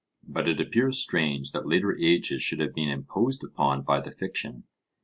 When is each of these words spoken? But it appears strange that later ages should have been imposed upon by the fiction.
But 0.27 0.47
it 0.47 0.59
appears 0.59 0.97
strange 0.97 1.51
that 1.51 1.67
later 1.67 1.95
ages 1.95 2.41
should 2.41 2.59
have 2.59 2.73
been 2.73 2.89
imposed 2.89 3.43
upon 3.43 3.83
by 3.83 3.99
the 3.99 4.09
fiction. 4.09 4.63